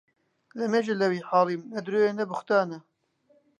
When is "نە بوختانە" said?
2.19-2.79